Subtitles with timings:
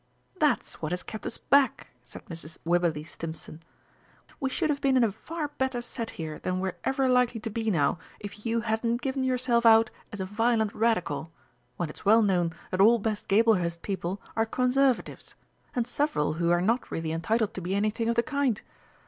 [0.39, 2.57] "That's what has kept us back," said Mrs.
[2.65, 3.61] Wibberley Stimpson;
[4.39, 7.51] "we should have been in a far better set here than we're ever likely to
[7.51, 11.31] be now if you hadn't given yourself out as a violent Radical,
[11.77, 15.35] when it's well known that all best Gablehurst people are Conservatives,
[15.75, 18.59] and several who are not really entitled to be anything of the kind.